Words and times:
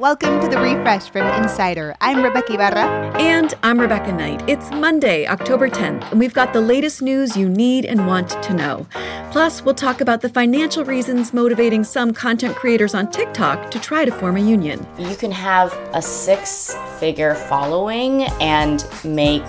Welcome 0.00 0.40
to 0.40 0.48
the 0.48 0.58
refresh 0.58 1.10
from 1.10 1.26
Insider. 1.42 1.94
I'm 2.00 2.24
Rebeca 2.24 2.54
Ibarra. 2.54 3.20
And 3.20 3.52
I'm 3.62 3.78
Rebecca 3.78 4.10
Knight. 4.12 4.42
It's 4.48 4.70
Monday, 4.70 5.26
October 5.26 5.68
10th, 5.68 6.10
and 6.10 6.18
we've 6.18 6.32
got 6.32 6.54
the 6.54 6.60
latest 6.62 7.02
news 7.02 7.36
you 7.36 7.50
need 7.50 7.84
and 7.84 8.06
want 8.06 8.30
to 8.30 8.54
know. 8.54 8.86
Plus, 9.30 9.62
we'll 9.62 9.74
talk 9.74 10.00
about 10.00 10.22
the 10.22 10.30
financial 10.30 10.86
reasons 10.86 11.34
motivating 11.34 11.84
some 11.84 12.14
content 12.14 12.56
creators 12.56 12.94
on 12.94 13.10
TikTok 13.10 13.70
to 13.72 13.78
try 13.78 14.06
to 14.06 14.10
form 14.10 14.38
a 14.38 14.40
union. 14.40 14.86
You 14.98 15.14
can 15.16 15.32
have 15.32 15.70
a 15.92 16.00
six 16.00 16.74
figure 16.98 17.34
following 17.34 18.22
and 18.40 18.82
make 19.04 19.44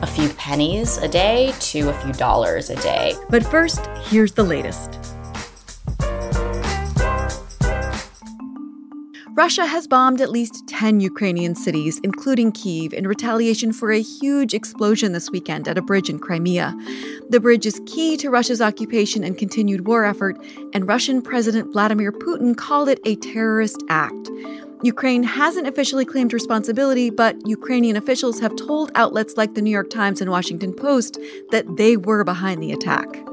a 0.00 0.06
few 0.06 0.28
pennies 0.34 0.98
a 0.98 1.08
day 1.08 1.52
to 1.58 1.88
a 1.88 1.92
few 2.04 2.12
dollars 2.12 2.70
a 2.70 2.76
day. 2.76 3.16
But 3.30 3.44
first, 3.44 3.84
here's 4.04 4.30
the 4.30 4.44
latest. 4.44 5.17
Russia 9.38 9.66
has 9.66 9.86
bombed 9.86 10.20
at 10.20 10.32
least 10.32 10.66
10 10.66 10.98
Ukrainian 10.98 11.54
cities, 11.54 12.00
including 12.02 12.50
Kiev, 12.50 12.92
in 12.92 13.06
retaliation 13.06 13.72
for 13.72 13.92
a 13.92 14.00
huge 14.00 14.52
explosion 14.52 15.12
this 15.12 15.30
weekend 15.30 15.68
at 15.68 15.78
a 15.78 15.80
bridge 15.80 16.10
in 16.10 16.18
Crimea. 16.18 16.76
The 17.30 17.38
bridge 17.38 17.64
is 17.64 17.80
key 17.86 18.16
to 18.16 18.30
Russia's 18.30 18.60
occupation 18.60 19.22
and 19.22 19.38
continued 19.38 19.86
war 19.86 20.04
effort, 20.04 20.36
and 20.72 20.88
Russian 20.88 21.22
President 21.22 21.72
Vladimir 21.72 22.10
Putin 22.10 22.56
called 22.56 22.88
it 22.88 22.98
a 23.04 23.14
terrorist 23.14 23.80
act. 23.88 24.28
Ukraine 24.82 25.22
hasn't 25.22 25.68
officially 25.68 26.04
claimed 26.04 26.32
responsibility, 26.32 27.08
but 27.08 27.36
Ukrainian 27.46 27.94
officials 27.94 28.40
have 28.40 28.56
told 28.56 28.90
outlets 28.96 29.36
like 29.36 29.54
the 29.54 29.62
New 29.62 29.70
York 29.70 29.88
Times 29.88 30.20
and 30.20 30.32
Washington 30.32 30.74
Post 30.74 31.16
that 31.52 31.76
they 31.76 31.96
were 31.96 32.24
behind 32.24 32.60
the 32.60 32.72
attack. 32.72 33.27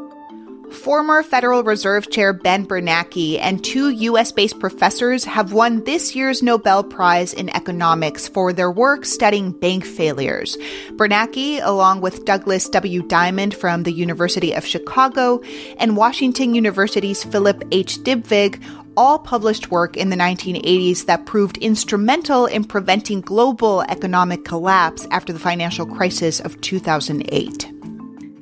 Former 0.71 1.23
Federal 1.23 1.63
Reserve 1.63 2.09
Chair 2.09 2.33
Ben 2.33 2.65
Bernanke 2.65 3.39
and 3.39 3.63
two 3.63 3.89
U.S. 3.89 4.31
based 4.31 4.59
professors 4.59 5.23
have 5.23 5.53
won 5.53 5.83
this 5.83 6.15
year's 6.15 6.41
Nobel 6.41 6.83
Prize 6.83 7.33
in 7.33 7.49
Economics 7.49 8.27
for 8.27 8.51
their 8.53 8.71
work 8.71 9.05
studying 9.05 9.51
bank 9.51 9.85
failures. 9.85 10.57
Bernanke, 10.91 11.59
along 11.63 12.01
with 12.01 12.25
Douglas 12.25 12.69
W. 12.69 13.03
Diamond 13.03 13.53
from 13.53 13.83
the 13.83 13.91
University 13.91 14.53
of 14.53 14.65
Chicago 14.65 15.41
and 15.77 15.97
Washington 15.97 16.55
University's 16.55 17.23
Philip 17.23 17.63
H. 17.71 17.99
Dybvig, 17.99 18.63
all 18.97 19.19
published 19.19 19.71
work 19.71 19.97
in 19.97 20.09
the 20.09 20.15
1980s 20.15 21.05
that 21.05 21.25
proved 21.25 21.57
instrumental 21.57 22.45
in 22.45 22.63
preventing 22.63 23.21
global 23.21 23.81
economic 23.83 24.45
collapse 24.45 25.05
after 25.11 25.33
the 25.33 25.39
financial 25.39 25.85
crisis 25.85 26.39
of 26.39 26.59
2008. 26.61 27.74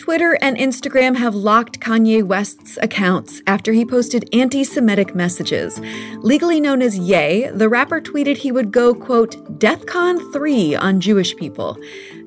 Twitter 0.04 0.38
and 0.42 0.58
Instagram 0.58 1.16
have 1.16 1.34
locked 1.34 1.80
Kanye 1.80 2.22
West's 2.22 2.78
accounts 2.82 3.42
after 3.48 3.72
he 3.72 3.86
posted 3.86 4.28
anti 4.34 4.66
Semitic 4.66 5.16
messages. 5.16 5.80
Legally 6.18 6.59
known 6.59 6.82
as 6.82 6.98
Ye, 6.98 7.48
the 7.48 7.70
rapper 7.70 8.02
tweeted 8.02 8.36
he 8.36 8.52
would 8.52 8.70
go, 8.70 8.94
quote, 8.94 9.38
DEFCON 9.59 10.34
3 10.34 10.76
on 10.76 11.00
Jewish 11.00 11.34
people. 11.38 11.78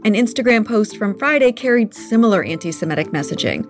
An 0.07 0.15
Instagram 0.15 0.67
post 0.67 0.97
from 0.97 1.19
Friday 1.19 1.53
carried 1.53 1.93
similar 1.93 2.43
anti 2.43 2.73
Semitic 2.73 3.09
messaging. 3.09 3.67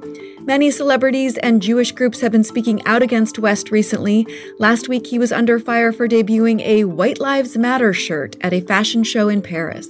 Many 0.47 0.71
celebrities 0.71 1.37
and 1.39 1.61
Jewish 1.61 1.91
groups 1.91 2.21
have 2.21 2.31
been 2.31 2.45
speaking 2.45 2.87
out 2.87 3.03
against 3.03 3.41
West 3.41 3.73
recently. 3.73 4.25
Last 4.61 4.89
week, 4.89 5.09
he 5.09 5.19
was 5.19 5.33
under 5.33 5.59
fire 5.59 5.91
for 5.91 6.07
debuting 6.07 6.61
a 6.61 6.85
White 6.85 7.19
Lives 7.19 7.57
Matter 7.57 7.93
shirt 7.93 8.37
at 8.41 8.53
a 8.53 8.61
fashion 8.61 9.03
show 9.03 9.29
in 9.29 9.43
Paris 9.43 9.89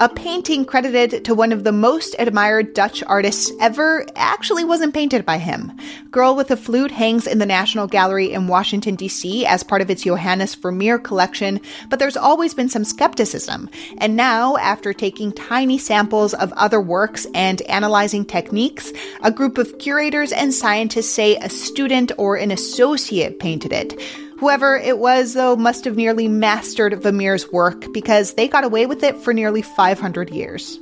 a 0.00 0.08
painting 0.08 0.64
credited 0.64 1.26
to 1.26 1.34
one 1.34 1.52
of 1.52 1.62
the 1.62 1.72
most 1.72 2.16
admired 2.18 2.72
Dutch 2.72 3.02
artists 3.04 3.52
ever 3.60 4.06
actually 4.16 4.64
wasn't 4.64 4.94
painted 4.94 5.26
by 5.26 5.36
him. 5.36 5.70
Girl 6.10 6.34
with 6.34 6.50
a 6.50 6.56
Flute 6.56 6.90
hangs 6.90 7.26
in 7.26 7.38
the 7.38 7.44
National 7.44 7.86
Gallery 7.86 8.32
in 8.32 8.48
Washington, 8.48 8.94
D.C. 8.94 9.44
as 9.44 9.62
part 9.62 9.82
of 9.82 9.90
its 9.90 10.04
Johannes 10.04 10.54
Vermeer 10.54 10.98
collection, 10.98 11.60
but 11.90 11.98
there's 11.98 12.16
always 12.16 12.54
been 12.54 12.70
some 12.70 12.82
skepticism. 12.82 13.68
And 13.98 14.16
now, 14.16 14.56
after 14.56 14.94
taking 14.94 15.32
tiny 15.32 15.76
samples 15.76 16.32
of 16.32 16.50
other 16.54 16.80
works 16.80 17.26
and 17.34 17.60
analyzing 17.62 18.24
techniques, 18.24 18.94
a 19.22 19.30
group 19.30 19.58
of 19.58 19.78
curators 19.78 20.32
and 20.32 20.54
scientists 20.54 21.10
say 21.10 21.36
a 21.36 21.50
student 21.50 22.10
or 22.16 22.36
an 22.36 22.50
associate 22.50 23.38
painted 23.38 23.74
it. 23.74 24.00
Whoever 24.40 24.74
it 24.74 24.98
was, 24.98 25.34
though, 25.34 25.54
must 25.54 25.84
have 25.84 25.96
nearly 25.96 26.26
mastered 26.26 27.02
Vermeer's 27.02 27.52
work 27.52 27.84
because 27.92 28.32
they 28.32 28.48
got 28.48 28.64
away 28.64 28.86
with 28.86 29.02
it 29.02 29.18
for 29.18 29.34
nearly 29.34 29.60
500 29.60 30.30
years. 30.30 30.80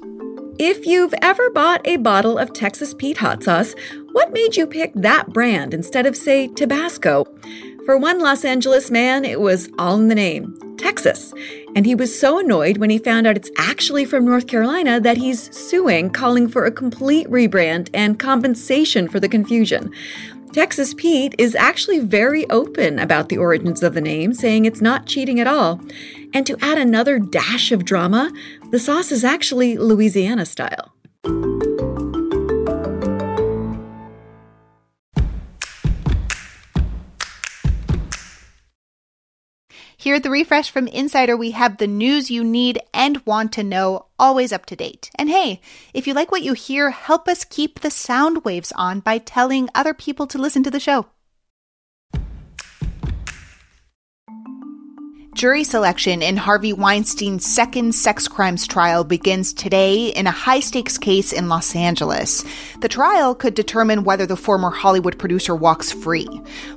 If 0.60 0.86
you've 0.86 1.12
ever 1.22 1.50
bought 1.50 1.80
a 1.84 1.96
bottle 1.96 2.38
of 2.38 2.52
Texas 2.52 2.94
Pete 2.94 3.16
hot 3.16 3.42
sauce, 3.42 3.74
what 4.12 4.32
made 4.32 4.56
you 4.56 4.64
pick 4.64 4.92
that 4.94 5.32
brand 5.32 5.74
instead 5.74 6.06
of, 6.06 6.16
say, 6.16 6.46
Tabasco? 6.46 7.24
For 7.84 7.96
one 7.96 8.20
Los 8.20 8.44
Angeles 8.44 8.92
man, 8.92 9.24
it 9.24 9.40
was 9.40 9.68
all 9.76 9.96
in 9.96 10.06
the 10.06 10.14
name 10.14 10.56
Texas. 10.78 11.34
And 11.74 11.84
he 11.84 11.96
was 11.96 12.16
so 12.16 12.38
annoyed 12.38 12.76
when 12.76 12.90
he 12.90 12.98
found 12.98 13.26
out 13.26 13.36
it's 13.36 13.50
actually 13.58 14.04
from 14.04 14.24
North 14.24 14.46
Carolina 14.46 15.00
that 15.00 15.16
he's 15.16 15.52
suing, 15.56 16.10
calling 16.10 16.46
for 16.46 16.64
a 16.64 16.70
complete 16.70 17.26
rebrand 17.28 17.90
and 17.92 18.20
compensation 18.20 19.08
for 19.08 19.18
the 19.18 19.28
confusion. 19.28 19.92
Texas 20.52 20.94
Pete 20.94 21.34
is 21.38 21.54
actually 21.54 22.00
very 22.00 22.48
open 22.50 22.98
about 22.98 23.28
the 23.28 23.38
origins 23.38 23.82
of 23.82 23.94
the 23.94 24.00
name, 24.00 24.32
saying 24.32 24.64
it's 24.64 24.80
not 24.80 25.06
cheating 25.06 25.40
at 25.40 25.46
all. 25.46 25.80
And 26.34 26.46
to 26.46 26.56
add 26.60 26.78
another 26.78 27.18
dash 27.18 27.70
of 27.70 27.84
drama, 27.84 28.32
the 28.70 28.78
sauce 28.78 29.12
is 29.12 29.24
actually 29.24 29.76
Louisiana 29.76 30.46
style. 30.46 30.94
Here 40.08 40.14
at 40.14 40.22
the 40.22 40.30
Refresh 40.30 40.70
from 40.70 40.88
Insider, 40.88 41.36
we 41.36 41.50
have 41.50 41.76
the 41.76 41.86
news 41.86 42.30
you 42.30 42.42
need 42.42 42.80
and 42.94 43.20
want 43.26 43.52
to 43.52 43.62
know, 43.62 44.06
always 44.18 44.54
up 44.54 44.64
to 44.64 44.74
date. 44.74 45.10
And 45.16 45.28
hey, 45.28 45.60
if 45.92 46.06
you 46.06 46.14
like 46.14 46.32
what 46.32 46.40
you 46.40 46.54
hear, 46.54 46.88
help 46.88 47.28
us 47.28 47.44
keep 47.44 47.80
the 47.80 47.90
sound 47.90 48.42
waves 48.42 48.72
on 48.74 49.00
by 49.00 49.18
telling 49.18 49.68
other 49.74 49.92
people 49.92 50.26
to 50.28 50.38
listen 50.38 50.62
to 50.62 50.70
the 50.70 50.80
show. 50.80 51.08
Jury 55.38 55.62
selection 55.62 56.20
in 56.20 56.36
Harvey 56.36 56.72
Weinstein's 56.72 57.46
second 57.46 57.94
sex 57.94 58.26
crimes 58.26 58.66
trial 58.66 59.04
begins 59.04 59.52
today 59.52 60.06
in 60.06 60.26
a 60.26 60.32
high 60.32 60.58
stakes 60.58 60.98
case 60.98 61.32
in 61.32 61.48
Los 61.48 61.76
Angeles. 61.76 62.44
The 62.80 62.88
trial 62.88 63.36
could 63.36 63.54
determine 63.54 64.02
whether 64.02 64.26
the 64.26 64.36
former 64.36 64.70
Hollywood 64.70 65.16
producer 65.16 65.54
walks 65.54 65.92
free. 65.92 66.26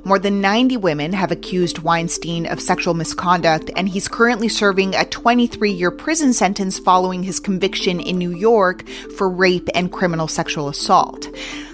More 0.04 0.20
than 0.20 0.40
90 0.40 0.76
women 0.76 1.12
have 1.12 1.32
accused 1.32 1.80
Weinstein 1.80 2.46
of 2.46 2.60
sexual 2.60 2.94
misconduct, 2.94 3.68
and 3.74 3.88
he's 3.88 4.06
currently 4.06 4.48
serving 4.48 4.94
a 4.94 5.06
23 5.06 5.72
year 5.72 5.90
prison 5.90 6.32
sentence 6.32 6.78
following 6.78 7.24
his 7.24 7.40
conviction 7.40 7.98
in 7.98 8.16
New 8.16 8.30
York 8.30 8.88
for 9.16 9.28
rape 9.28 9.68
and 9.74 9.90
criminal 9.90 10.28
sexual 10.28 10.68
assault. 10.68 11.26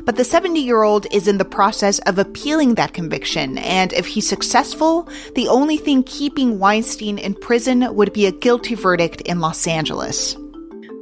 But 0.09 0.17
the 0.17 0.25
70 0.25 0.59
year 0.59 0.85
old 0.85 1.07
is 1.13 1.29
in 1.29 1.37
the 1.37 1.45
process 1.45 1.99
of 2.07 2.19
appealing 2.19 2.77
that 2.77 2.95
conviction, 2.95 3.59
and 3.59 3.93
if 3.93 4.07
he's 4.07 4.27
successful, 4.27 5.07
the 5.35 5.49
only 5.49 5.77
thing 5.77 6.03
keeping 6.03 6.59
Weinstein 6.59 7.19
in 7.19 7.35
prison 7.35 7.95
would 7.95 8.15
be 8.15 8.25
a 8.25 8.33
guilty 8.33 8.75
verdict 8.75 9.21
in 9.21 9.41
Los 9.41 9.67
Angeles. 9.67 10.35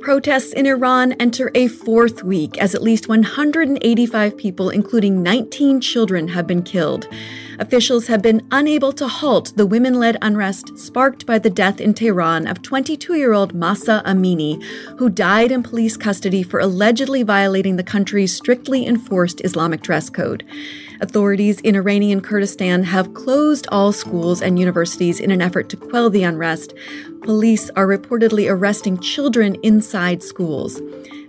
Protests 0.01 0.53
in 0.55 0.67
Iran 0.67 1.13
enter 1.21 1.53
a 1.55 1.69
fourth 1.69 2.25
week 2.25 2.59
as 2.59 2.75
at 2.75 2.83
least 2.83 3.07
185 3.07 4.37
people, 4.37 4.71
including 4.71 5.23
19 5.23 5.81
children, 5.81 6.27
have 6.27 6.49
been 6.49 6.65
killed. 6.65 7.07
Officials 7.59 8.07
have 8.07 8.21
been 8.21 8.47
unable 8.51 8.93
to 8.93 9.09
halt 9.09 9.53
the 9.57 9.67
women 9.67 9.95
led 9.95 10.19
unrest 10.21 10.77
sparked 10.79 11.25
by 11.25 11.39
the 11.39 11.49
death 11.49 11.81
in 11.81 11.95
Tehran 11.95 12.47
of 12.47 12.61
22 12.61 13.15
year 13.15 13.33
old 13.33 13.55
Mahsa 13.55 14.03
Amini, 14.05 14.63
who 14.99 15.09
died 15.09 15.51
in 15.51 15.63
police 15.63 15.97
custody 15.97 16.43
for 16.43 16.61
allegedly 16.61 17.23
violating 17.23 17.77
the 17.77 17.83
country's 17.83 18.35
strictly 18.35 18.87
enforced 18.87 19.41
Islamic 19.43 19.81
dress 19.81 20.11
code. 20.11 20.45
Authorities 21.01 21.61
in 21.61 21.77
Iranian 21.77 22.21
Kurdistan 22.21 22.83
have 22.85 23.15
closed 23.15 23.67
all 23.73 23.93
schools 23.93 24.43
and 24.43 24.59
universities 24.59 25.19
in 25.19 25.31
an 25.31 25.41
effort 25.41 25.69
to 25.71 25.77
quell 25.77 26.11
the 26.11 26.25
unrest. 26.25 26.75
Police 27.23 27.71
are 27.71 27.87
reportedly 27.87 28.51
arresting 28.51 28.99
children 28.99 29.57
inside 29.63 30.23
schools. 30.23 30.81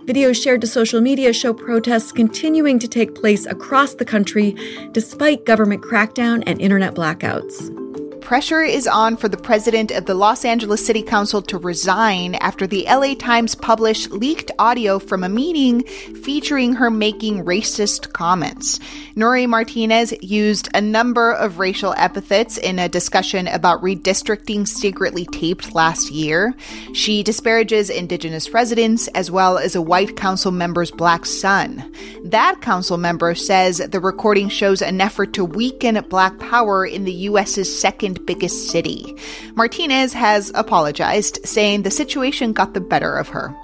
Videos 0.08 0.42
shared 0.42 0.62
to 0.62 0.66
social 0.66 1.02
media 1.02 1.34
show 1.34 1.52
protests 1.52 2.12
continuing 2.12 2.78
to 2.78 2.88
take 2.88 3.14
place 3.14 3.44
across 3.44 3.92
the 3.92 4.06
country 4.06 4.56
despite 4.92 5.44
government 5.44 5.82
crackdown 5.82 6.42
and 6.46 6.58
internet 6.62 6.94
blackouts 6.94 7.87
pressure 8.28 8.60
is 8.60 8.86
on 8.86 9.16
for 9.16 9.26
the 9.26 9.38
president 9.38 9.90
of 9.90 10.04
the 10.04 10.12
Los 10.12 10.44
Angeles 10.44 10.84
City 10.84 11.02
Council 11.02 11.40
to 11.40 11.56
resign 11.56 12.34
after 12.34 12.66
the 12.66 12.84
LA 12.84 13.14
Times 13.14 13.54
published 13.54 14.10
leaked 14.10 14.50
audio 14.58 14.98
from 14.98 15.24
a 15.24 15.30
meeting 15.30 15.82
featuring 15.82 16.74
her 16.74 16.90
making 16.90 17.42
racist 17.46 18.12
comments. 18.12 18.80
Nury 19.16 19.48
Martinez 19.48 20.12
used 20.20 20.68
a 20.74 20.80
number 20.82 21.32
of 21.32 21.58
racial 21.58 21.94
epithets 21.96 22.58
in 22.58 22.78
a 22.78 22.86
discussion 22.86 23.48
about 23.48 23.82
redistricting 23.82 24.68
secretly 24.68 25.24
taped 25.24 25.74
last 25.74 26.10
year. 26.10 26.54
She 26.92 27.22
disparages 27.22 27.88
indigenous 27.88 28.50
residents 28.50 29.08
as 29.08 29.30
well 29.30 29.56
as 29.56 29.74
a 29.74 29.80
white 29.80 30.18
council 30.18 30.52
member's 30.52 30.90
black 30.90 31.24
son. 31.24 31.94
That 32.24 32.60
council 32.60 32.98
member 32.98 33.34
says 33.34 33.78
the 33.78 34.00
recording 34.00 34.50
shows 34.50 34.82
an 34.82 35.00
effort 35.00 35.32
to 35.32 35.46
weaken 35.46 35.98
black 36.10 36.38
power 36.38 36.84
in 36.84 37.06
the 37.06 37.12
U.S.'s 37.12 37.74
second 37.74 38.17
biggest 38.18 38.68
city. 38.70 39.16
Martinez 39.54 40.12
has 40.12 40.50
apologized, 40.54 41.38
saying 41.44 41.82
the 41.82 41.90
situation 41.90 42.52
got 42.52 42.74
the 42.74 42.80
better 42.80 43.16
of 43.16 43.28
her. 43.28 43.54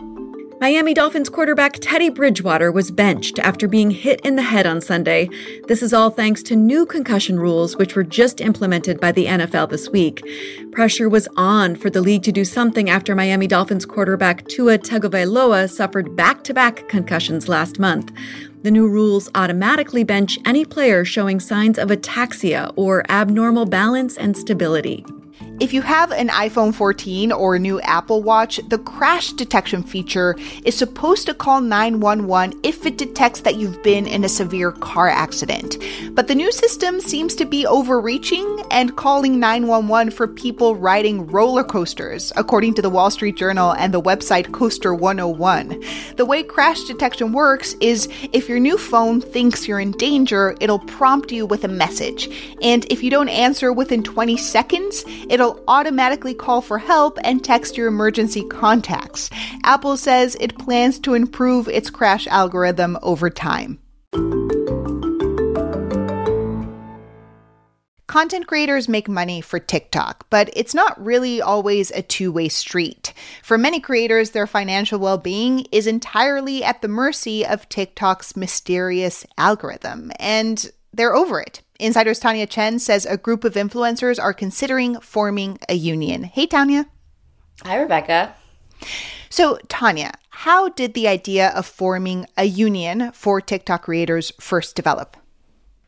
Miami 0.60 0.94
Dolphins 0.94 1.28
quarterback 1.28 1.74
Teddy 1.80 2.08
Bridgewater 2.08 2.70
was 2.70 2.92
benched 2.92 3.40
after 3.40 3.66
being 3.66 3.90
hit 3.90 4.20
in 4.20 4.36
the 4.36 4.42
head 4.42 4.66
on 4.66 4.80
Sunday. 4.80 5.28
This 5.66 5.82
is 5.82 5.92
all 5.92 6.10
thanks 6.10 6.42
to 6.44 6.56
new 6.56 6.86
concussion 6.86 7.40
rules, 7.40 7.76
which 7.76 7.96
were 7.96 8.04
just 8.04 8.40
implemented 8.40 9.00
by 9.00 9.10
the 9.10 9.26
NFL 9.26 9.70
this 9.70 9.90
week. 9.90 10.22
Pressure 10.70 11.08
was 11.08 11.28
on 11.36 11.74
for 11.74 11.90
the 11.90 12.00
league 12.00 12.22
to 12.22 12.32
do 12.32 12.44
something 12.44 12.88
after 12.88 13.16
Miami 13.16 13.48
Dolphins 13.48 13.84
quarterback 13.84 14.46
Tua 14.46 14.78
Tagovailoa 14.78 15.68
suffered 15.68 16.14
back-to-back 16.14 16.88
concussions 16.88 17.48
last 17.48 17.80
month. 17.80 18.12
The 18.62 18.70
new 18.70 18.88
rules 18.88 19.28
automatically 19.34 20.04
bench 20.04 20.38
any 20.46 20.64
player 20.64 21.04
showing 21.04 21.40
signs 21.40 21.78
of 21.78 21.88
ataxia 21.88 22.72
or 22.76 23.04
abnormal 23.10 23.66
balance 23.66 24.16
and 24.16 24.36
stability. 24.36 25.04
If 25.60 25.72
you 25.72 25.82
have 25.82 26.10
an 26.10 26.30
iPhone 26.30 26.74
14 26.74 27.30
or 27.30 27.54
a 27.54 27.60
new 27.60 27.80
Apple 27.82 28.24
Watch, 28.24 28.58
the 28.70 28.78
crash 28.78 29.30
detection 29.32 29.84
feature 29.84 30.34
is 30.64 30.76
supposed 30.76 31.26
to 31.26 31.34
call 31.34 31.60
911 31.60 32.58
if 32.64 32.84
it 32.84 32.98
detects 32.98 33.42
that 33.42 33.54
you've 33.54 33.80
been 33.84 34.08
in 34.08 34.24
a 34.24 34.28
severe 34.28 34.72
car 34.72 35.08
accident. 35.08 35.78
But 36.10 36.26
the 36.26 36.34
new 36.34 36.50
system 36.50 37.00
seems 37.00 37.36
to 37.36 37.44
be 37.44 37.64
overreaching 37.68 38.64
and 38.72 38.96
calling 38.96 39.38
911 39.38 40.10
for 40.10 40.26
people 40.26 40.74
riding 40.74 41.28
roller 41.28 41.62
coasters, 41.62 42.32
according 42.34 42.74
to 42.74 42.82
the 42.82 42.90
Wall 42.90 43.12
Street 43.12 43.36
Journal 43.36 43.74
and 43.74 43.94
the 43.94 44.02
website 44.02 44.50
Coaster 44.50 44.92
101. 44.92 45.80
The 46.16 46.26
way 46.26 46.42
crash 46.42 46.82
detection 46.82 47.32
works 47.32 47.74
is 47.74 48.08
if 48.32 48.48
your 48.48 48.58
new 48.58 48.76
phone 48.76 49.20
thinks 49.20 49.68
you're 49.68 49.78
in 49.78 49.92
danger, 49.92 50.56
it'll 50.60 50.80
prompt 50.80 51.30
you 51.30 51.46
with 51.46 51.62
a 51.62 51.68
message. 51.68 52.28
And 52.60 52.84
if 52.90 53.04
you 53.04 53.10
don't 53.10 53.28
answer 53.28 53.72
within 53.72 54.02
20 54.02 54.36
seconds, 54.36 55.04
it'll 55.30 55.43
it'll 55.44 55.62
automatically 55.68 56.32
call 56.32 56.62
for 56.62 56.78
help 56.78 57.18
and 57.22 57.44
text 57.44 57.76
your 57.76 57.88
emergency 57.88 58.42
contacts. 58.44 59.28
Apple 59.62 59.96
says 59.96 60.36
it 60.40 60.58
plans 60.58 60.98
to 60.98 61.12
improve 61.12 61.68
its 61.68 61.90
crash 61.90 62.26
algorithm 62.28 62.96
over 63.02 63.28
time. 63.28 63.78
Content 68.06 68.46
creators 68.46 68.88
make 68.88 69.08
money 69.08 69.40
for 69.40 69.58
TikTok, 69.58 70.26
but 70.30 70.48
it's 70.54 70.72
not 70.72 71.04
really 71.04 71.42
always 71.42 71.90
a 71.90 72.00
two 72.00 72.32
way 72.32 72.48
street. 72.48 73.12
For 73.42 73.58
many 73.58 73.80
creators, 73.80 74.30
their 74.30 74.46
financial 74.46 74.98
well 74.98 75.18
being 75.18 75.66
is 75.72 75.86
entirely 75.86 76.64
at 76.64 76.80
the 76.80 76.88
mercy 76.88 77.44
of 77.44 77.68
TikTok's 77.68 78.34
mysterious 78.36 79.26
algorithm, 79.36 80.10
and 80.18 80.70
they're 80.92 81.14
over 81.14 81.40
it. 81.40 81.60
Insider's 81.80 82.20
Tanya 82.20 82.46
Chen 82.46 82.78
says 82.78 83.04
a 83.04 83.16
group 83.16 83.44
of 83.44 83.54
influencers 83.54 84.22
are 84.22 84.32
considering 84.32 85.00
forming 85.00 85.58
a 85.68 85.74
union. 85.74 86.24
Hey, 86.24 86.46
Tanya. 86.46 86.86
Hi, 87.64 87.76
Rebecca. 87.76 88.34
So, 89.28 89.58
Tanya, 89.68 90.12
how 90.30 90.68
did 90.68 90.94
the 90.94 91.08
idea 91.08 91.48
of 91.48 91.66
forming 91.66 92.26
a 92.36 92.44
union 92.44 93.10
for 93.12 93.40
TikTok 93.40 93.82
creators 93.82 94.32
first 94.40 94.76
develop? 94.76 95.16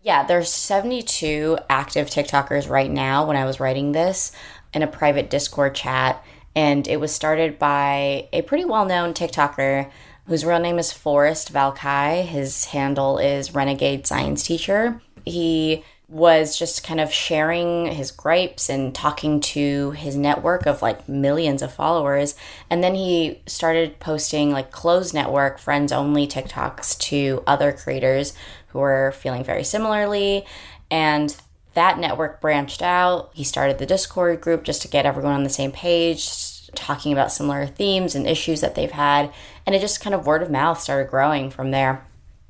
Yeah, 0.02 0.24
there's 0.24 0.48
72 0.48 1.58
active 1.70 2.08
TikTokers 2.08 2.68
right 2.68 2.90
now 2.90 3.26
when 3.26 3.36
I 3.36 3.44
was 3.44 3.60
writing 3.60 3.92
this 3.92 4.32
in 4.72 4.82
a 4.82 4.88
private 4.88 5.30
Discord 5.30 5.74
chat. 5.74 6.24
And 6.56 6.88
it 6.88 6.98
was 6.98 7.12
started 7.12 7.58
by 7.58 8.28
a 8.32 8.42
pretty 8.42 8.64
well 8.64 8.86
known 8.86 9.14
TikToker 9.14 9.90
whose 10.26 10.44
real 10.44 10.58
name 10.58 10.78
is 10.78 10.92
Forrest 10.92 11.52
Valkai. 11.52 12.24
His 12.24 12.66
handle 12.66 13.18
is 13.18 13.54
Renegade 13.54 14.06
Science 14.06 14.42
Teacher 14.42 15.00
he 15.26 15.84
was 16.08 16.56
just 16.56 16.84
kind 16.84 17.00
of 17.00 17.12
sharing 17.12 17.86
his 17.86 18.12
gripes 18.12 18.70
and 18.70 18.94
talking 18.94 19.40
to 19.40 19.90
his 19.90 20.16
network 20.16 20.64
of 20.64 20.80
like 20.80 21.08
millions 21.08 21.62
of 21.62 21.72
followers. 21.72 22.36
And 22.70 22.82
then 22.82 22.94
he 22.94 23.42
started 23.46 23.98
posting 23.98 24.52
like 24.52 24.70
closed 24.70 25.12
network, 25.12 25.58
friends 25.58 25.90
only 25.90 26.28
TikToks 26.28 26.96
to 27.00 27.42
other 27.46 27.72
creators 27.72 28.34
who 28.68 28.78
were 28.78 29.12
feeling 29.16 29.42
very 29.42 29.64
similarly. 29.64 30.46
And 30.92 31.36
that 31.74 31.98
network 31.98 32.40
branched 32.40 32.82
out. 32.82 33.30
He 33.34 33.42
started 33.42 33.78
the 33.78 33.86
Discord 33.86 34.40
group 34.40 34.62
just 34.62 34.82
to 34.82 34.88
get 34.88 35.06
everyone 35.06 35.34
on 35.34 35.42
the 35.42 35.50
same 35.50 35.72
page, 35.72 36.70
talking 36.72 37.12
about 37.12 37.32
similar 37.32 37.66
themes 37.66 38.14
and 38.14 38.28
issues 38.28 38.60
that 38.60 38.76
they've 38.76 38.90
had. 38.92 39.32
And 39.66 39.74
it 39.74 39.80
just 39.80 40.00
kind 40.00 40.14
of 40.14 40.24
word 40.24 40.42
of 40.42 40.50
mouth 40.50 40.80
started 40.80 41.10
growing 41.10 41.50
from 41.50 41.72
there. 41.72 42.05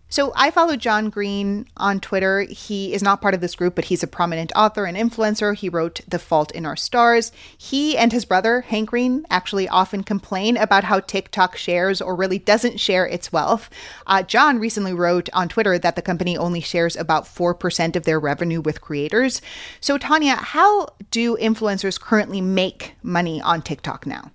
So 0.08 0.32
I 0.36 0.52
follow 0.52 0.76
John 0.76 1.10
Green 1.10 1.66
on 1.76 1.98
Twitter. 1.98 2.42
He 2.42 2.94
is 2.94 3.02
not 3.02 3.20
part 3.20 3.34
of 3.34 3.40
this 3.40 3.56
group, 3.56 3.74
but 3.74 3.86
he's 3.86 4.04
a 4.04 4.08
prominent 4.08 4.52
author 4.54 4.84
and 4.84 4.96
influencer. 4.96 5.56
He 5.56 5.68
wrote 5.68 6.00
The 6.06 6.20
Fault 6.20 6.52
in 6.52 6.64
Our 6.64 6.76
Stars. 6.76 7.32
He 7.58 7.98
and 7.98 8.12
his 8.12 8.24
brother, 8.24 8.60
Hank 8.60 8.90
Green, 8.90 9.26
actually 9.30 9.68
often 9.68 10.04
complain 10.04 10.56
about 10.56 10.84
how 10.84 11.00
TikTok 11.00 11.56
shares 11.56 12.00
or 12.00 12.14
really 12.14 12.38
doesn't 12.38 12.78
share 12.78 13.04
its 13.04 13.32
wealth. 13.32 13.68
Uh, 14.06 14.22
John 14.22 14.60
recently 14.60 14.94
wrote 14.94 15.28
on 15.32 15.48
Twitter 15.48 15.76
that 15.76 15.96
the 15.96 16.02
company 16.02 16.36
only 16.36 16.60
shares 16.60 16.94
about 16.94 17.24
4% 17.24 17.96
of 17.96 18.04
their 18.04 18.20
revenue 18.20 18.60
with 18.60 18.80
creators. 18.80 19.42
So, 19.80 19.98
Tanya, 19.98 20.36
how 20.36 20.86
do 21.10 21.36
influencers 21.36 22.00
currently 22.00 22.40
make 22.40 22.94
money 23.02 23.40
on 23.40 23.60
TikTok 23.60 24.06
now? 24.06 24.30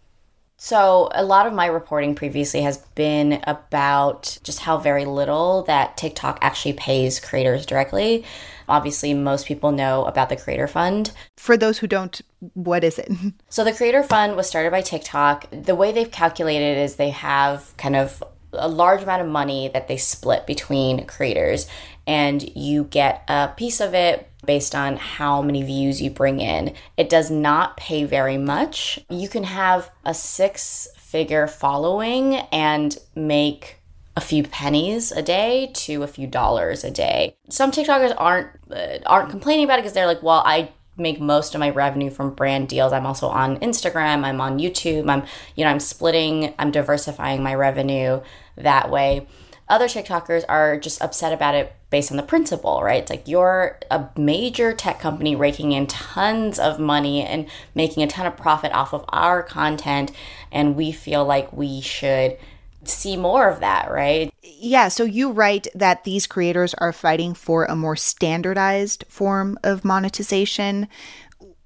So, 0.63 1.09
a 1.13 1.23
lot 1.23 1.47
of 1.47 1.53
my 1.53 1.65
reporting 1.65 2.13
previously 2.13 2.61
has 2.61 2.77
been 2.93 3.41
about 3.47 4.37
just 4.43 4.59
how 4.59 4.77
very 4.77 5.05
little 5.05 5.63
that 5.63 5.97
TikTok 5.97 6.37
actually 6.39 6.73
pays 6.73 7.19
creators 7.19 7.65
directly. 7.65 8.25
Obviously, 8.69 9.15
most 9.15 9.47
people 9.47 9.71
know 9.71 10.05
about 10.05 10.29
the 10.29 10.35
Creator 10.35 10.67
Fund. 10.67 11.13
For 11.35 11.57
those 11.57 11.79
who 11.79 11.87
don't, 11.87 12.21
what 12.53 12.83
is 12.83 12.99
it? 12.99 13.11
So, 13.49 13.63
the 13.63 13.73
Creator 13.73 14.03
Fund 14.03 14.35
was 14.35 14.47
started 14.47 14.69
by 14.69 14.81
TikTok. 14.81 15.47
The 15.49 15.73
way 15.73 15.91
they've 15.91 16.11
calculated 16.11 16.77
is 16.77 16.95
they 16.95 17.09
have 17.09 17.75
kind 17.77 17.95
of 17.95 18.23
a 18.53 18.67
large 18.67 19.01
amount 19.01 19.23
of 19.23 19.29
money 19.29 19.67
that 19.69 19.87
they 19.87 19.97
split 19.97 20.45
between 20.45 21.07
creators, 21.07 21.65
and 22.05 22.47
you 22.55 22.83
get 22.83 23.23
a 23.27 23.47
piece 23.57 23.81
of 23.81 23.95
it 23.95 24.29
based 24.45 24.73
on 24.73 24.97
how 24.97 25.41
many 25.41 25.63
views 25.63 26.01
you 26.01 26.09
bring 26.09 26.39
in. 26.39 26.73
It 26.97 27.09
does 27.09 27.29
not 27.29 27.77
pay 27.77 28.03
very 28.03 28.37
much. 28.37 28.99
You 29.09 29.29
can 29.29 29.43
have 29.43 29.91
a 30.05 30.13
six 30.13 30.87
figure 30.97 31.47
following 31.47 32.35
and 32.51 32.97
make 33.15 33.77
a 34.15 34.21
few 34.21 34.43
pennies 34.43 35.11
a 35.11 35.21
day 35.21 35.71
to 35.73 36.03
a 36.03 36.07
few 36.07 36.27
dollars 36.27 36.83
a 36.83 36.91
day. 36.91 37.35
Some 37.49 37.71
TikTokers 37.71 38.13
aren't 38.17 38.49
uh, 38.71 38.99
aren't 39.05 39.29
complaining 39.29 39.65
about 39.65 39.79
it 39.79 39.83
because 39.83 39.93
they're 39.93 40.07
like, 40.07 40.23
"Well, 40.23 40.43
I 40.45 40.71
make 40.97 41.21
most 41.21 41.55
of 41.55 41.59
my 41.59 41.69
revenue 41.69 42.09
from 42.09 42.33
brand 42.33 42.67
deals. 42.67 42.91
I'm 42.93 43.05
also 43.05 43.27
on 43.27 43.57
Instagram, 43.59 44.23
I'm 44.23 44.41
on 44.41 44.59
YouTube. 44.59 45.09
I'm 45.09 45.23
you 45.55 45.63
know, 45.63 45.71
I'm 45.71 45.79
splitting, 45.79 46.53
I'm 46.59 46.71
diversifying 46.71 47.41
my 47.43 47.55
revenue 47.55 48.21
that 48.57 48.89
way." 48.89 49.27
Other 49.71 49.87
TikTokers 49.87 50.43
are 50.49 50.77
just 50.77 51.01
upset 51.01 51.31
about 51.31 51.55
it 51.55 51.73
based 51.89 52.11
on 52.11 52.17
the 52.17 52.23
principle, 52.23 52.83
right? 52.83 53.01
It's 53.01 53.09
like 53.09 53.25
you're 53.25 53.79
a 53.89 54.09
major 54.17 54.73
tech 54.73 54.99
company 54.99 55.33
raking 55.33 55.71
in 55.71 55.87
tons 55.87 56.59
of 56.59 56.77
money 56.77 57.23
and 57.23 57.47
making 57.73 58.03
a 58.03 58.07
ton 58.07 58.25
of 58.25 58.35
profit 58.35 58.73
off 58.73 58.93
of 58.93 59.05
our 59.07 59.41
content, 59.41 60.11
and 60.51 60.75
we 60.75 60.91
feel 60.91 61.23
like 61.23 61.53
we 61.53 61.79
should 61.79 62.37
see 62.83 63.15
more 63.15 63.47
of 63.47 63.61
that, 63.61 63.89
right? 63.89 64.33
Yeah, 64.43 64.89
so 64.89 65.05
you 65.05 65.31
write 65.31 65.67
that 65.73 66.03
these 66.03 66.27
creators 66.27 66.73
are 66.73 66.91
fighting 66.91 67.33
for 67.33 67.63
a 67.63 67.75
more 67.75 67.95
standardized 67.95 69.05
form 69.07 69.57
of 69.63 69.85
monetization. 69.85 70.89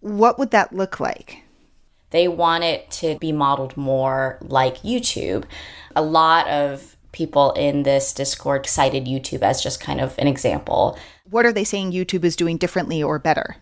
What 0.02 0.38
would 0.38 0.52
that 0.52 0.72
look 0.72 1.00
like? 1.00 1.42
They 2.12 2.28
want 2.28 2.64
it 2.64 2.92
to 2.92 3.18
be 3.18 3.32
modeled 3.32 3.76
more 3.76 4.38
like 4.42 4.84
YouTube. 4.84 5.46
A 5.96 6.04
lot 6.04 6.48
of 6.48 6.95
people 7.16 7.54
in 7.54 7.84
this 7.84 8.14
Discord 8.14 8.68
cited 8.68 9.06
YouTube 9.06 9.42
as 9.42 9.64
just 9.64 9.80
kind 9.80 10.02
of 10.02 10.14
an 10.20 10.28
example. 10.28 11.00
What 11.30 11.46
are 11.46 11.54
they 11.54 11.64
saying 11.64 11.94
YouTube 11.94 12.26
is 12.26 12.36
doing 12.36 12.58
differently 12.58 13.02
or 13.02 13.18
better? 13.18 13.56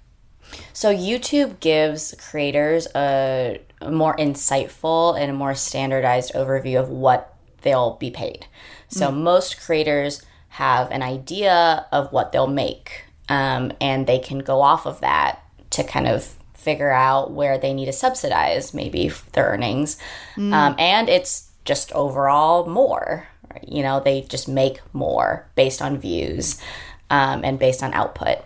So, 0.73 0.93
YouTube 0.93 1.59
gives 1.59 2.15
creators 2.17 2.87
a, 2.95 3.61
more 3.87 4.17
insightful 4.17 5.19
and 5.19 5.31
a 5.31 5.33
more 5.33 5.53
standardized 5.53 6.33
overview 6.33 6.79
of 6.79 6.89
what 6.89 7.35
they'll 7.61 7.95
be 7.97 8.09
paid. 8.09 8.47
So, 8.87 9.09
mm. 9.09 9.21
most 9.21 9.61
creators 9.61 10.23
have 10.49 10.91
an 10.91 11.03
idea 11.03 11.85
of 11.91 12.11
what 12.11 12.31
they'll 12.31 12.47
make, 12.47 13.05
um, 13.29 13.71
and 13.79 14.07
they 14.07 14.19
can 14.19 14.39
go 14.39 14.61
off 14.61 14.85
of 14.85 14.99
that 15.01 15.43
to 15.71 15.83
kind 15.83 16.07
of 16.07 16.35
figure 16.55 16.91
out 16.91 17.31
where 17.31 17.57
they 17.57 17.73
need 17.73 17.85
to 17.85 17.93
subsidize 17.93 18.73
maybe 18.73 19.11
their 19.33 19.45
earnings. 19.45 19.97
Mm. 20.35 20.53
Um, 20.53 20.75
and 20.79 21.09
it's 21.09 21.51
just 21.65 21.91
overall 21.93 22.67
more 22.67 23.27
you 23.67 23.83
know, 23.83 23.99
they 23.99 24.21
just 24.21 24.47
make 24.47 24.79
more 24.93 25.47
based 25.55 25.81
on 25.81 25.97
views 25.97 26.61
um, 27.09 27.43
and 27.43 27.59
based 27.59 27.83
on 27.83 27.93
output. 27.93 28.39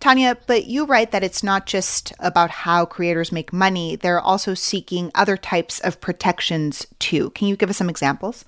Tanya, 0.00 0.38
but 0.46 0.64
you 0.64 0.86
write 0.86 1.10
that 1.10 1.22
it's 1.22 1.42
not 1.42 1.66
just 1.66 2.14
about 2.20 2.50
how 2.50 2.86
creators 2.86 3.30
make 3.30 3.52
money, 3.52 3.96
they're 3.96 4.20
also 4.20 4.54
seeking 4.54 5.10
other 5.14 5.36
types 5.36 5.78
of 5.80 6.00
protections 6.00 6.86
too. 6.98 7.30
Can 7.30 7.48
you 7.48 7.56
give 7.56 7.68
us 7.68 7.76
some 7.76 7.90
examples? 7.90 8.46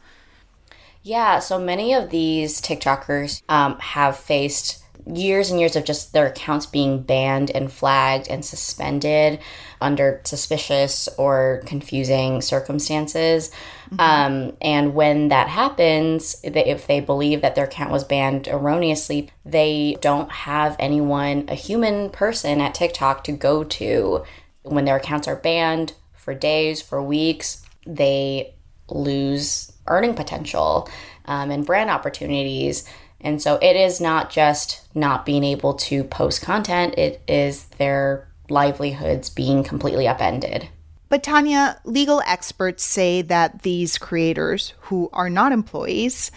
Yeah, 1.03 1.41
so 1.41 1.59
many 1.59 1.93
of 1.93 2.11
these 2.11 2.61
TikTokers 2.61 3.43
um, 3.49 3.79
have 3.81 4.17
faced 4.17 4.82
years 5.07 5.51
and 5.51 5.59
years 5.59 5.77
of 5.77 5.85
just 5.85 6.13
their 6.13 6.27
accounts 6.27 6.67
being 6.67 7.03
banned 7.03 7.51
and 7.51 7.73
flagged 7.73 8.29
and 8.29 8.45
suspended 8.45 9.41
under 9.81 10.21
suspicious 10.25 11.09
or 11.19 11.63
confusing 11.67 12.41
circumstances. 12.41 13.51
Mm-hmm. 13.91 14.01
Um, 14.01 14.57
and 14.61 14.95
when 14.95 15.29
that 15.29 15.49
happens, 15.49 16.37
if 16.43 16.87
they 16.87 17.01
believe 17.01 17.43
that 17.43 17.55
their 17.55 17.65
account 17.65 17.91
was 17.91 18.05
banned 18.05 18.49
erroneously, 18.49 19.31
they 19.45 19.97
don't 20.01 20.31
have 20.31 20.77
anyone, 20.79 21.47
a 21.49 21.55
human 21.55 22.11
person 22.11 22.61
at 22.61 22.75
TikTok 22.75 23.25
to 23.25 23.33
go 23.33 23.65
to. 23.65 24.25
When 24.63 24.85
their 24.85 24.97
accounts 24.97 25.27
are 25.27 25.37
banned 25.37 25.95
for 26.15 26.35
days, 26.35 26.81
for 26.81 27.03
weeks, 27.03 27.67
they 27.87 28.55
lose 28.89 29.73
earning 29.87 30.15
potential 30.15 30.89
um, 31.25 31.51
and 31.51 31.67
brand 31.67 31.91
opportunities. 31.91 32.89
And 33.23 33.41
so 33.41 33.57
it 33.63 33.77
is 33.77 34.01
not 34.01 34.31
just 34.31 34.89
not 34.95 35.25
being 35.25 35.45
able 35.45 35.75
to 35.75 36.05
post 36.05 36.43
content, 36.43 36.95
it 36.99 37.23
is 37.29 37.65
their 37.79 38.29
livelihoods 38.49 39.31
being 39.31 39.63
completely 39.63 40.09
upended. 40.09 40.69
But 41.09 41.23
Tanya, 41.23 41.79
legal 41.85 42.23
experts 42.27 42.83
say 42.83 43.23
that 43.23 43.63
these 43.63 43.99
creators 43.99 44.73
who 44.81 45.11
are 45.13 45.31
not 45.31 45.53
employees 45.53 46.31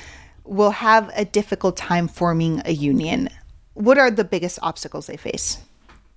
will 0.43 0.71
have 0.71 1.09
a 1.15 1.25
difficult 1.25 1.77
time 1.77 2.07
forming 2.07 2.61
a 2.65 2.71
union. 2.71 3.29
What 3.73 3.97
are 3.97 4.11
the 4.11 4.23
biggest 4.23 4.59
obstacles 4.61 5.07
they 5.07 5.17
face? 5.17 5.59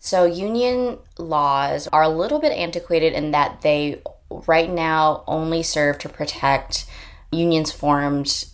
So, 0.01 0.25
union 0.25 0.99
laws 1.19 1.89
are 1.89 2.03
a 2.03 2.09
little 2.09 2.39
bit 2.39 2.53
antiquated 2.53 3.15
in 3.15 3.33
that 3.33 3.63
they 3.63 4.03
right 4.47 4.71
now 4.71 5.25
only 5.27 5.63
serve 5.63 5.99
to 5.99 6.09
protect 6.09 6.87
unions 7.33 7.73
formed 7.73 8.45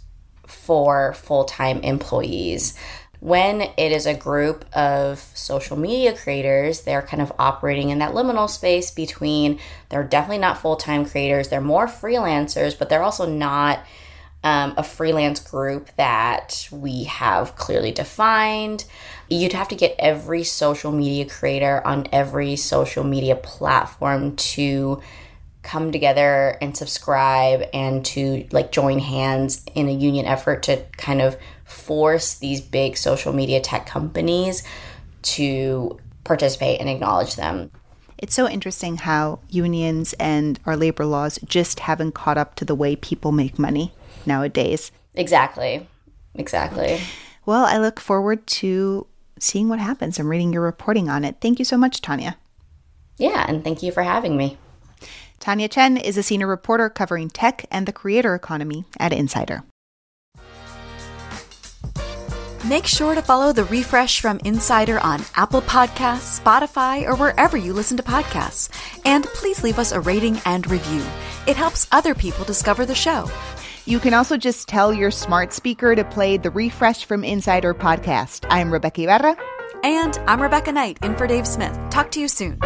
for 0.46 1.14
full 1.14 1.44
time 1.44 1.80
employees. 1.80 2.74
When 3.20 3.62
it 3.62 3.90
is 3.90 4.04
a 4.04 4.12
group 4.12 4.66
of 4.74 5.18
social 5.34 5.78
media 5.78 6.14
creators, 6.14 6.82
they're 6.82 7.00
kind 7.00 7.22
of 7.22 7.32
operating 7.38 7.88
in 7.88 8.00
that 8.00 8.12
liminal 8.12 8.50
space 8.50 8.90
between 8.90 9.58
they're 9.88 10.04
definitely 10.04 10.38
not 10.38 10.58
full 10.58 10.76
time 10.76 11.06
creators, 11.06 11.48
they're 11.48 11.60
more 11.60 11.86
freelancers, 11.86 12.78
but 12.78 12.90
they're 12.90 13.02
also 13.02 13.26
not 13.26 13.80
um, 14.44 14.74
a 14.76 14.82
freelance 14.82 15.40
group 15.40 15.88
that 15.96 16.68
we 16.70 17.04
have 17.04 17.56
clearly 17.56 17.92
defined. 17.92 18.84
You'd 19.30 19.54
have 19.54 19.68
to 19.68 19.74
get 19.74 19.96
every 19.98 20.44
social 20.44 20.92
media 20.92 21.24
creator 21.24 21.84
on 21.84 22.06
every 22.12 22.56
social 22.56 23.04
media 23.04 23.36
platform 23.36 24.36
to 24.36 25.00
come 25.64 25.90
together 25.90 26.56
and 26.60 26.76
subscribe 26.76 27.68
and 27.72 28.04
to 28.04 28.46
like 28.52 28.70
join 28.70 29.00
hands 29.00 29.64
in 29.74 29.88
a 29.88 29.92
union 29.92 30.26
effort 30.26 30.62
to 30.64 30.84
kind 30.96 31.20
of 31.20 31.36
force 31.64 32.34
these 32.34 32.60
big 32.60 32.96
social 32.96 33.32
media 33.32 33.60
tech 33.60 33.86
companies 33.86 34.62
to 35.22 35.98
participate 36.22 36.80
and 36.80 36.88
acknowledge 36.88 37.34
them. 37.34 37.70
It's 38.18 38.34
so 38.34 38.48
interesting 38.48 38.98
how 38.98 39.40
unions 39.48 40.12
and 40.14 40.60
our 40.66 40.76
labor 40.76 41.04
laws 41.04 41.38
just 41.44 41.80
haven't 41.80 42.12
caught 42.12 42.38
up 42.38 42.54
to 42.56 42.64
the 42.64 42.74
way 42.74 42.94
people 42.94 43.32
make 43.32 43.58
money 43.58 43.92
nowadays. 44.24 44.92
Exactly. 45.14 45.88
Exactly. 46.34 47.00
Well, 47.46 47.64
I 47.64 47.78
look 47.78 48.00
forward 48.00 48.46
to 48.46 49.06
seeing 49.38 49.68
what 49.68 49.78
happens 49.78 50.18
and 50.18 50.28
reading 50.28 50.52
your 50.52 50.62
reporting 50.62 51.08
on 51.08 51.24
it. 51.24 51.36
Thank 51.40 51.58
you 51.58 51.64
so 51.64 51.76
much, 51.76 52.00
Tanya. 52.00 52.36
Yeah, 53.18 53.44
and 53.46 53.62
thank 53.62 53.82
you 53.82 53.92
for 53.92 54.02
having 54.02 54.36
me. 54.36 54.58
Tanya 55.44 55.68
Chen 55.68 55.98
is 55.98 56.16
a 56.16 56.22
senior 56.22 56.46
reporter 56.46 56.88
covering 56.88 57.28
tech 57.28 57.66
and 57.70 57.84
the 57.84 57.92
creator 57.92 58.34
economy 58.34 58.86
at 58.98 59.12
Insider. 59.12 59.62
Make 62.66 62.86
sure 62.86 63.14
to 63.14 63.20
follow 63.20 63.52
the 63.52 63.64
refresh 63.64 64.22
from 64.22 64.40
Insider 64.46 64.98
on 65.00 65.22
Apple 65.36 65.60
Podcasts, 65.60 66.40
Spotify, 66.40 67.06
or 67.06 67.14
wherever 67.14 67.58
you 67.58 67.74
listen 67.74 67.98
to 67.98 68.02
podcasts. 68.02 68.70
And 69.04 69.24
please 69.24 69.62
leave 69.62 69.78
us 69.78 69.92
a 69.92 70.00
rating 70.00 70.40
and 70.46 70.66
review. 70.70 71.04
It 71.46 71.56
helps 71.56 71.88
other 71.92 72.14
people 72.14 72.46
discover 72.46 72.86
the 72.86 72.94
show. 72.94 73.30
You 73.84 73.98
can 73.98 74.14
also 74.14 74.38
just 74.38 74.66
tell 74.66 74.94
your 74.94 75.10
smart 75.10 75.52
speaker 75.52 75.94
to 75.94 76.04
play 76.04 76.38
the 76.38 76.50
Refresh 76.50 77.04
from 77.04 77.22
Insider 77.22 77.74
podcast. 77.74 78.46
I'm 78.48 78.70
Rebeca 78.70 79.04
Ibarra. 79.04 79.36
And 79.84 80.16
I'm 80.26 80.40
Rebecca 80.40 80.72
Knight 80.72 81.00
in 81.02 81.14
for 81.16 81.26
Dave 81.26 81.46
Smith. 81.46 81.78
Talk 81.90 82.10
to 82.12 82.20
you 82.20 82.28
soon. 82.28 82.58